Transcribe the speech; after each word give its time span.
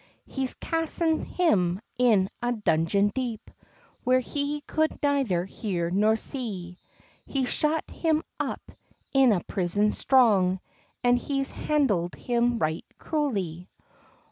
He's 0.25 0.55
casten 0.55 1.23
[him] 1.25 1.79
in 1.95 2.31
a 2.41 2.53
dungeon 2.53 3.09
deep, 3.13 3.51
Where 4.03 4.19
he 4.19 4.61
coud 4.67 4.97
neither 5.03 5.45
hear 5.45 5.91
nor 5.91 6.15
see; 6.15 6.79
He's 7.27 7.49
shut 7.51 7.87
him 7.87 8.23
up 8.39 8.71
in 9.13 9.31
a 9.31 9.43
prison 9.43 9.91
strong, 9.91 10.59
An 11.03 11.17
he's 11.17 11.51
handld 11.53 12.15
him 12.15 12.57
right 12.57 12.83
cruely. 12.97 13.67